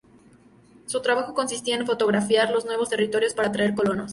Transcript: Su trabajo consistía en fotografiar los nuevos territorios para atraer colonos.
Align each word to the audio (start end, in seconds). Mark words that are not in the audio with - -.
Su 0.87 1.03
trabajo 1.03 1.35
consistía 1.35 1.75
en 1.75 1.85
fotografiar 1.85 2.49
los 2.49 2.65
nuevos 2.65 2.89
territorios 2.89 3.35
para 3.35 3.49
atraer 3.49 3.75
colonos. 3.75 4.09